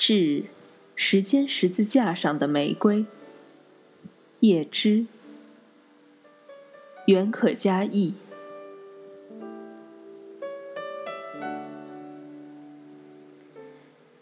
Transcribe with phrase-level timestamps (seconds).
[0.00, 0.44] 致
[0.96, 3.04] 时间十字架上的玫瑰。
[4.40, 5.04] 叶芝，
[7.04, 8.14] 原可加意。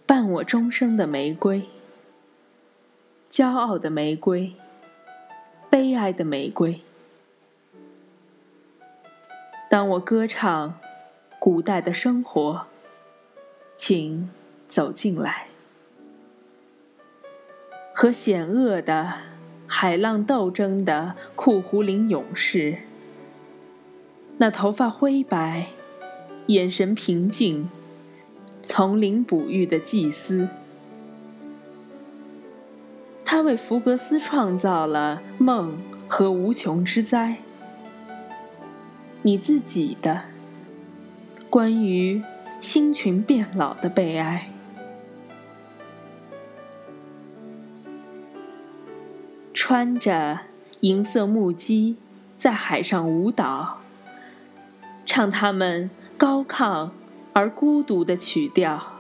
[0.05, 1.69] 伴我终生的玫瑰，
[3.31, 4.55] 骄傲的玫瑰，
[5.71, 6.81] 悲哀的玫瑰。
[9.71, 10.81] 当我歌唱
[11.39, 12.67] 古代的生活，
[13.77, 14.29] 请
[14.67, 15.47] 走进来，
[18.01, 19.13] 和险恶的
[19.67, 22.79] 海浪斗争的库胡林勇士，
[24.37, 25.71] 那头发灰白、
[26.47, 27.69] 眼神平静、
[28.63, 30.49] 丛林哺育的祭司，
[33.25, 37.39] 他为福格斯创造了梦和无穷之灾。
[39.23, 40.27] 你自己的
[41.51, 42.23] 关于。
[42.61, 44.51] 星群变老的悲哀，
[49.71, 50.41] 穿着
[50.81, 51.97] 银色木屐
[52.39, 53.81] 在海上舞蹈，
[55.05, 56.89] 唱他们高亢
[57.35, 58.95] 而孤独的曲调。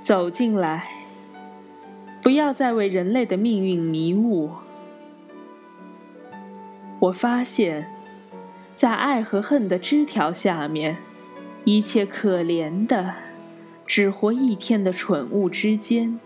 [0.00, 0.88] 走进来，
[2.20, 4.50] 不要再为人类的命运迷雾。
[6.98, 7.88] 我发现，
[8.74, 10.96] 在爱和恨的枝条下面。
[11.62, 13.14] 一切可怜的，
[13.86, 16.18] 只活一天的蠢物之间，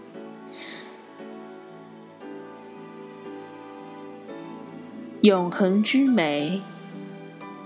[5.24, 6.60] 永恒之美，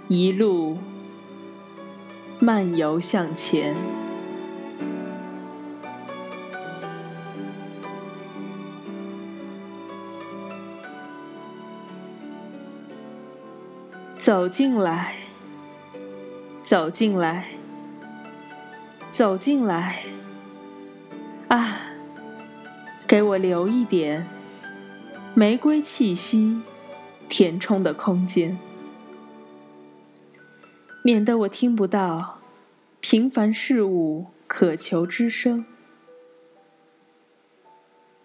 [0.06, 0.78] 一路
[2.38, 3.74] 漫游向前，
[14.16, 15.16] 走进来，
[16.62, 17.48] 走进来。
[19.10, 20.04] 走进来，
[21.48, 21.78] 啊，
[23.08, 24.24] 给我留一点
[25.34, 26.62] 玫瑰气息
[27.28, 28.58] 填充的空间，
[31.02, 32.38] 免得我听不到
[33.00, 35.64] 平凡事物渴求之声。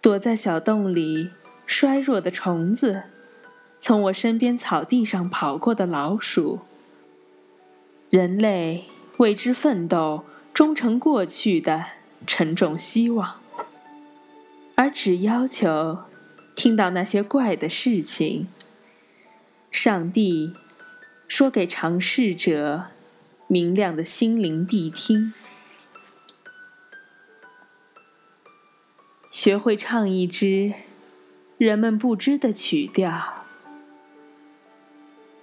[0.00, 1.30] 躲在小洞里
[1.66, 3.04] 衰弱的虫子，
[3.78, 6.60] 从我身边草地上跑过的老鼠，
[8.10, 8.84] 人类
[9.18, 10.24] 为之奋斗。
[10.52, 11.84] 忠诚过去的
[12.28, 13.40] 沉重希望，
[14.76, 16.04] 而只要求
[16.54, 18.46] 听到那些怪的事情。
[19.74, 20.54] 上帝
[21.26, 22.84] 说给尝试者
[23.48, 25.34] 明亮的心灵谛听，
[29.32, 30.72] 学会唱一支
[31.58, 33.44] 人们不知的曲调。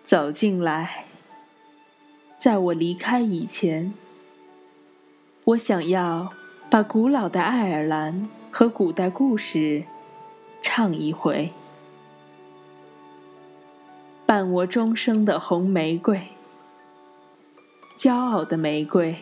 [0.01, 1.03] 走进来，
[2.37, 3.93] 在我离开以前。
[5.43, 6.31] 我想要
[6.69, 9.83] 把古老的爱尔兰和古代故事
[10.61, 11.51] 唱一回，
[14.31, 16.29] 伴我终生的红玫瑰，
[17.97, 19.17] 骄傲的玫瑰，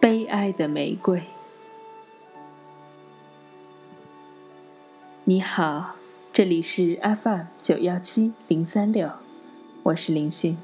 [0.00, 1.24] 悲哀的玫瑰。
[5.24, 5.96] 你好，
[6.32, 9.10] 这里是 FM 九幺七零三六，
[9.82, 10.56] 我是林迅。